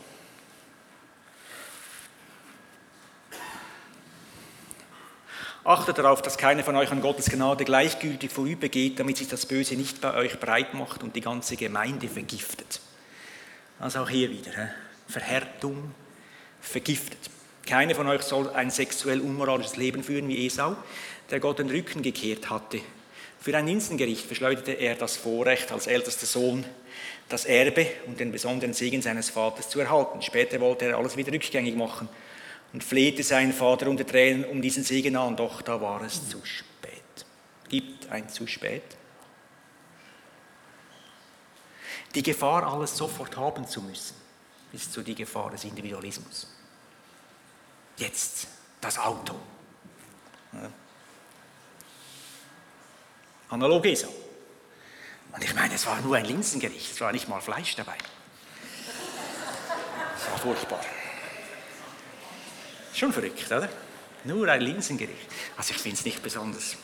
[5.63, 9.75] Achtet darauf, dass keiner von euch an Gottes Gnade gleichgültig vorübergeht, damit sich das Böse
[9.75, 12.81] nicht bei euch breit macht und die ganze Gemeinde vergiftet.
[13.79, 14.53] Also auch hier wieder,
[15.07, 15.95] Verhärtung,
[16.63, 17.19] vergiftet.
[17.67, 20.77] Keiner von euch soll ein sexuell unmoralisches Leben führen wie Esau,
[21.31, 22.81] der Gott den Rücken gekehrt hatte.
[23.39, 26.65] Für ein Insengericht verschleuderte er das Vorrecht, als ältester Sohn
[27.29, 30.23] das Erbe und den besonderen Segen seines Vaters zu erhalten.
[30.23, 32.09] Später wollte er alles wieder rückgängig machen
[32.73, 36.45] und flehte seinen Vater unter Tränen um diesen Segen an, doch da war es zu
[36.45, 37.03] spät.
[37.69, 38.83] Gibt ein zu spät?
[42.15, 44.17] Die Gefahr, alles sofort haben zu müssen,
[44.73, 46.49] ist so die Gefahr des Individualismus.
[47.97, 48.49] Jetzt
[48.81, 49.35] das Auto.
[50.53, 50.71] Ja.
[53.51, 54.15] Analog ist so.
[55.33, 57.97] Und ich meine, es war nur ein Linsengericht, es war nicht mal Fleisch dabei.
[60.17, 60.81] Es war furchtbar.
[62.95, 63.69] Schon verrückt, oder?
[64.25, 65.29] Nur ein Linsengericht.
[65.57, 66.77] Also ich finde es nicht besonders.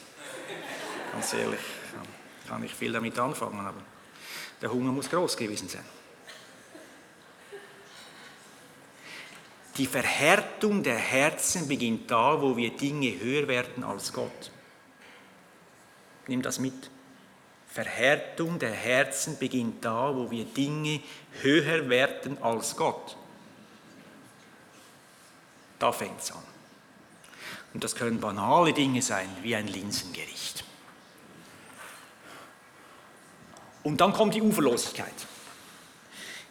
[1.12, 1.60] Ganz ehrlich,
[2.48, 3.82] kann ich viel damit anfangen, aber
[4.60, 5.84] der Hunger muss groß gewesen sein.
[9.76, 14.50] Die Verhärtung der Herzen beginnt da, wo wir Dinge höher werden als Gott.
[16.28, 16.90] Nimm das mit.
[17.68, 21.02] Verhärtung der Herzen beginnt da, wo wir Dinge
[21.42, 23.18] höher werden als Gott.
[25.78, 26.42] Da fängt es an.
[27.74, 30.64] Und das können banale Dinge sein, wie ein Linsengericht.
[33.82, 35.14] Und dann kommt die Uferlosigkeit.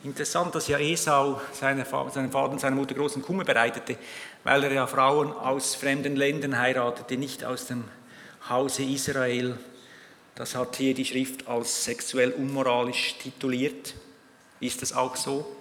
[0.04, 3.98] Interessant, dass ja Esau seinem Vater und seiner Mutter großen Kummer bereitete,
[4.44, 7.86] weil er ja Frauen aus fremden Ländern heiratete, nicht aus dem
[8.48, 9.58] Hause Israel.
[10.36, 13.96] Das hat hier die Schrift als sexuell unmoralisch tituliert.
[14.60, 15.56] Ist es auch so?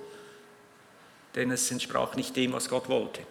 [1.35, 3.23] Denn es entsprach nicht dem, was Gott wollte.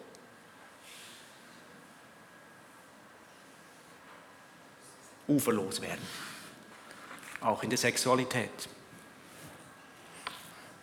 [5.36, 6.02] Uferlos werden.
[7.42, 8.70] Auch in der Sexualität.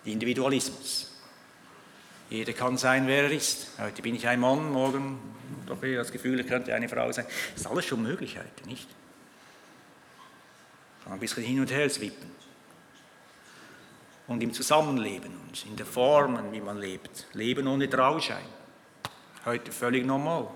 [0.05, 1.11] Individualismus.
[2.29, 3.69] Jeder kann sein, wer er ist.
[3.79, 5.19] Heute bin ich ein Mann, morgen
[5.67, 7.27] doch eher das Gefühl, ich könnte eine Frau sein.
[7.53, 8.37] Das ist alles schon möglich
[8.67, 8.89] nicht?
[11.05, 12.31] Kann ein bisschen hin und her zwippen.
[14.27, 17.27] Und im Zusammenleben und in der Formen, wie man lebt.
[17.33, 18.45] Leben ohne Trauschein.
[19.45, 20.49] Heute völlig normal.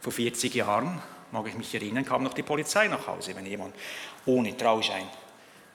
[0.00, 1.00] Vor 40 Jahren,
[1.32, 3.74] mag ich mich erinnern, kam noch die Polizei nach Hause, wenn jemand
[4.26, 5.06] ohne Trauschein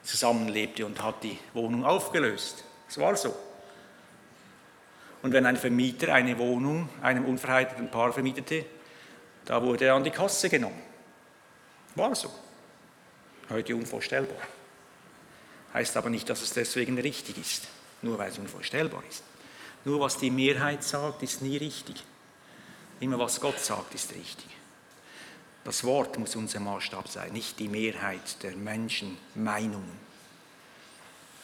[0.02, 2.64] zusammenlebte und hat die Wohnung aufgelöst.
[2.88, 3.34] Es war so.
[5.22, 8.66] Und wenn ein Vermieter eine Wohnung einem unverheirateten Paar vermietete,
[9.44, 10.80] da wurde er an die Kasse genommen.
[11.94, 12.30] War so.
[13.48, 14.38] Heute unvorstellbar.
[15.72, 17.68] Heißt aber nicht, dass es deswegen richtig ist,
[18.02, 19.24] nur weil es unvorstellbar ist.
[19.84, 22.04] Nur was die Mehrheit sagt, ist nie richtig.
[23.00, 24.53] Immer was Gott sagt, ist richtig.
[25.64, 29.98] Das Wort muss unser Maßstab sein, nicht die Mehrheit der Menschen, Meinungen.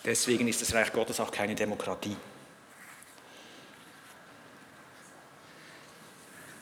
[0.04, 2.16] Deswegen ist das Reich Gottes auch keine Demokratie.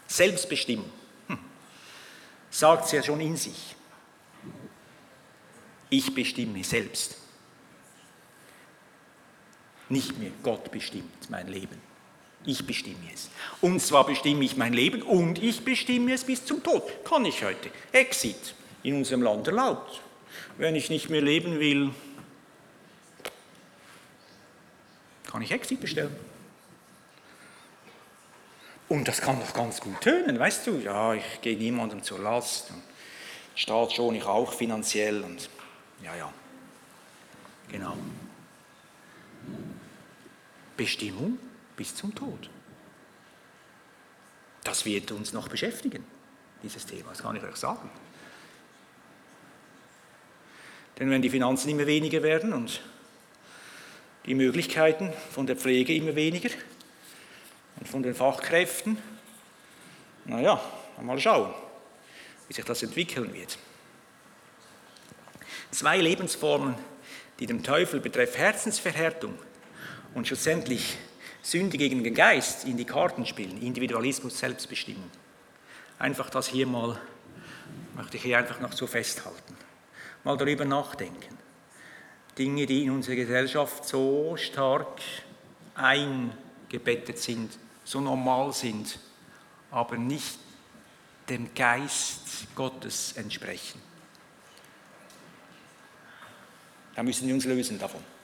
[0.07, 0.91] Selbstbestimmung
[1.27, 1.39] hm.
[2.51, 3.77] sagt es ja schon in sich.
[5.91, 7.17] Ich bestimme selbst.
[9.89, 11.88] Nicht mehr Gott bestimmt mein Leben.
[12.49, 13.29] Ich bestimme es.
[13.61, 16.83] Und zwar bestimme ich mein Leben und ich bestimme es bis zum Tod.
[17.05, 17.71] Kann ich heute.
[17.93, 20.01] Exit in unserem Land erlaubt.
[20.57, 21.91] Wenn ich nicht mehr leben will,
[25.31, 26.17] kann ich Exit bestellen.
[28.89, 30.79] Und das kann doch ganz gut tönen, weißt du?
[30.79, 32.71] Ja, ich gehe niemandem zur Last.
[33.57, 35.51] Staat schon ich auch finanziell und
[36.03, 36.33] ja, ja.
[37.71, 37.95] Genau.
[40.79, 41.39] Bestimmung
[41.79, 42.51] bis zum Tod.
[44.65, 46.05] Das wird uns noch beschäftigen,
[46.63, 47.89] dieses Thema, das kann ich euch sagen.
[50.99, 52.83] Denn wenn die Finanzen immer weniger werden und
[54.27, 56.51] die Möglichkeiten von der Pflege immer weniger
[57.79, 58.99] und von den Fachkräften,
[60.25, 60.61] naja,
[61.01, 61.55] mal schauen,
[62.49, 63.57] wie sich das entwickeln wird.
[65.71, 66.75] Zwei Lebensformen,
[67.39, 69.39] die dem Teufel betreff Herzensverhärtung
[70.15, 70.99] und schlussendlich
[71.49, 75.11] Sünde gegen den Geist in die Karten spielen, Individualismus, Selbstbestimmung.
[75.99, 77.01] Einfach das hier mal,
[77.97, 79.57] möchte ich hier einfach noch so festhalten.
[80.25, 81.39] Mal darüber nachdenken.
[82.37, 85.01] Dinge, die in unserer Gesellschaft so stark
[85.75, 88.99] eingebettet sind, so normal sind,
[89.71, 90.39] aber nicht
[91.31, 93.81] dem Geist Gottes entsprechen.
[96.95, 98.18] Da müssen wir uns lösen davon.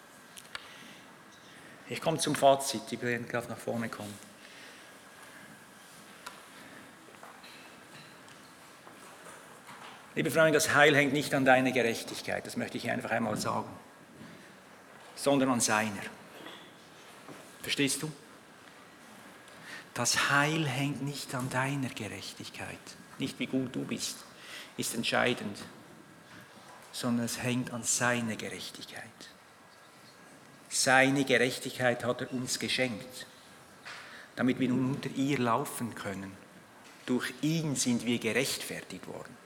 [1.89, 4.15] Ich komme zum Fazit, die werden gleich nach vorne kommen.
[10.15, 13.69] Liebe Freunde, das Heil hängt nicht an deiner Gerechtigkeit, das möchte ich einfach einmal sagen,
[15.17, 16.03] sondern an seiner.
[17.63, 18.13] Verstehst du?
[19.93, 22.79] Das Heil hängt nicht an deiner Gerechtigkeit,
[23.19, 24.19] nicht wie gut du bist,
[24.77, 25.59] ist entscheidend,
[26.93, 29.34] sondern es hängt an seiner Gerechtigkeit.
[30.75, 33.27] Seine Gerechtigkeit hat er uns geschenkt,
[34.35, 36.33] damit wir nun unter ihr laufen können.
[37.07, 39.37] Durch ihn sind wir gerechtfertigt worden.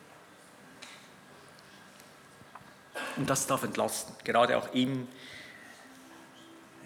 [3.19, 5.07] Und das darf entlasten, gerade auch ihm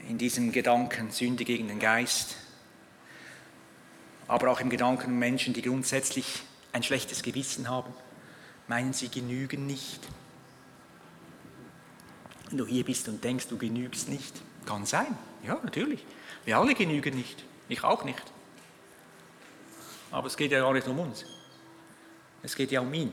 [0.08, 2.34] in diesem Gedanken Sünde gegen den Geist,
[4.26, 7.94] aber auch im Gedanken Menschen, die grundsätzlich ein schlechtes Gewissen haben,
[8.66, 10.00] meinen sie genügen nicht.
[12.52, 15.16] Wenn du hier bist und denkst, du genügst nicht, kann sein.
[15.42, 16.04] Ja, natürlich.
[16.44, 17.42] Wir alle genügen nicht.
[17.66, 18.22] Ich auch nicht.
[20.10, 21.24] Aber es geht ja gar nicht um uns.
[22.42, 23.10] Es geht ja um ihn.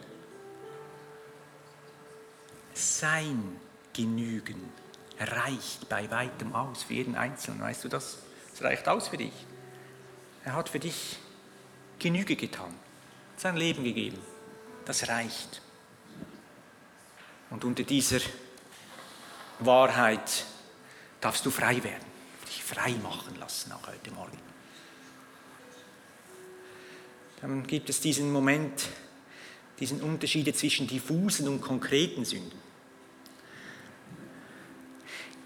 [2.74, 3.56] Sein
[3.94, 4.74] Genügen
[5.18, 7.62] reicht bei weitem aus für jeden Einzelnen.
[7.62, 8.18] Weißt du das?
[8.54, 9.32] Es reicht aus für dich.
[10.44, 11.18] Er hat für dich
[11.98, 12.76] Genüge getan,
[13.38, 14.20] sein Leben gegeben.
[14.84, 15.62] Das reicht.
[17.50, 18.20] Und unter dieser
[19.60, 20.46] Wahrheit
[21.22, 22.06] darfst du frei werden,
[22.48, 24.38] dich frei machen lassen, auch heute Morgen.
[27.42, 28.88] Dann gibt es diesen Moment,
[29.80, 32.60] diesen Unterschied zwischen diffusen und konkreten Sünden.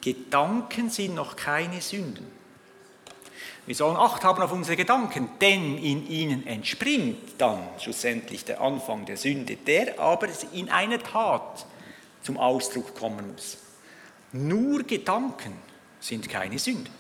[0.02, 2.26] Gedanken sind noch keine Sünden.
[3.66, 9.06] Wir sollen Acht haben auf unsere Gedanken, denn in ihnen entspringt dann schlussendlich der Anfang
[9.06, 11.66] der Sünde, der aber in einer Tat
[12.24, 13.58] zum Ausdruck kommen muss.
[14.34, 15.54] Nur Gedanken
[16.00, 16.94] sind keine Sünden.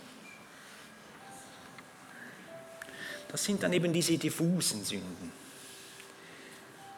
[3.29, 5.31] Das sind dann eben diese diffusen Sünden.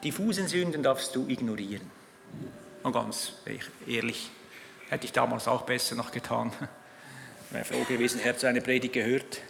[0.04, 1.90] Diffusen Sünden darfst du ignorieren.
[2.84, 3.34] Und ganz
[3.88, 4.30] ehrlich,
[4.90, 6.52] Hätte ich damals auch besser noch getan.
[7.50, 9.42] Wäre froh gewesen, Herr, zu einer Predigt gehört.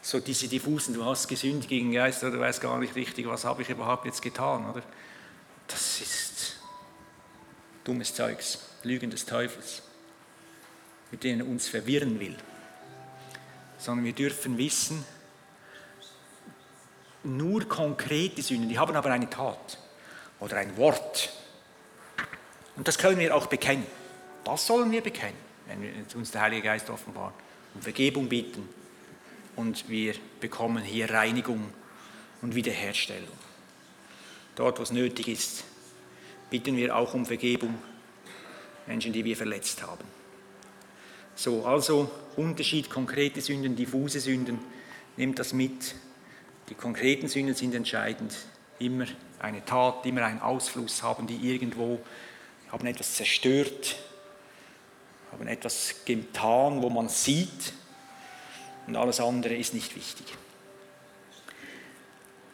[0.00, 3.62] So diese diffusen, du hast gesündigt gegen Geist, oder weißt gar nicht richtig, was habe
[3.62, 4.82] ich überhaupt jetzt getan, oder?
[5.66, 6.56] Das ist
[7.84, 9.82] dummes Zeugs, Lügen des Teufels,
[11.14, 12.34] mit denen er uns verwirren will.
[13.78, 15.04] Sondern wir dürfen wissen,
[17.22, 19.78] nur konkrete Sünden, die haben aber eine Tat
[20.40, 21.32] oder ein Wort.
[22.74, 23.86] Und das können wir auch bekennen.
[24.42, 25.36] Das sollen wir bekennen,
[25.68, 27.34] wenn uns der Heilige Geist offenbart
[27.74, 28.68] und Vergebung bitten.
[29.54, 31.72] Und wir bekommen hier Reinigung
[32.42, 33.38] und Wiederherstellung.
[34.56, 35.62] Dort, wo es nötig ist,
[36.50, 37.78] bitten wir auch um Vergebung,
[38.88, 40.23] Menschen, die wir verletzt haben.
[41.34, 44.58] So, also Unterschied, konkrete Sünden, diffuse Sünden,
[45.16, 45.94] nehmt das mit.
[46.68, 48.34] Die konkreten Sünden sind entscheidend.
[48.78, 49.06] Immer
[49.38, 52.00] eine Tat, immer einen Ausfluss haben die irgendwo,
[52.70, 53.96] haben etwas zerstört,
[55.32, 57.72] haben etwas getan, wo man sieht
[58.86, 60.26] und alles andere ist nicht wichtig.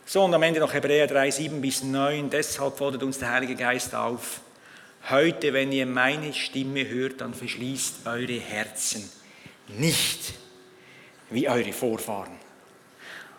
[0.07, 2.31] So, und am Ende noch Hebräer 3, 7 bis 9.
[2.31, 4.41] Deshalb fordert uns der Heilige Geist auf,
[5.09, 9.09] heute, wenn ihr meine Stimme hört, dann verschließt eure Herzen
[9.78, 10.34] nicht
[11.30, 12.36] wie eure Vorfahren,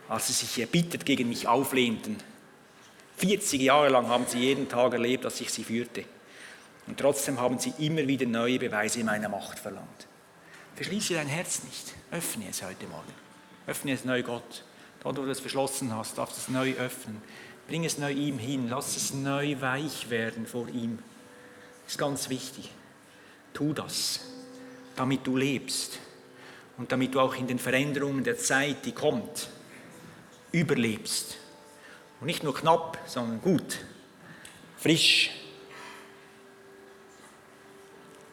[0.08, 2.18] als sie sich erbittert gegen mich auflehnten.
[3.18, 6.06] 40 Jahre lang haben sie jeden Tag erlebt, dass ich sie führte.
[6.88, 10.08] Und trotzdem haben sie immer wieder neue Beweise meiner Macht verlangt.
[10.76, 11.94] Verschließe dein Herz nicht.
[12.12, 13.14] Öffne es heute Morgen.
[13.68, 14.64] Öffne es neu Gott.
[15.04, 17.22] Dort, wo du es verschlossen hast, darfst du es neu öffnen.
[17.68, 18.68] Bring es neu ihm hin.
[18.70, 21.00] Lass es neu weich werden vor ihm.
[21.92, 22.72] Ist ganz wichtig.
[23.52, 24.22] Tu das,
[24.96, 26.00] damit du lebst
[26.78, 29.50] und damit du auch in den Veränderungen der Zeit, die kommt,
[30.54, 31.36] überlebst.
[32.22, 33.80] Und nicht nur knapp, sondern gut,
[34.78, 35.32] frisch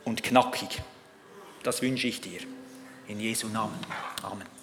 [0.04, 0.80] und knackig.
[1.64, 2.42] Das wünsche ich dir.
[3.08, 3.80] In Jesu Namen.
[4.22, 4.57] Amen.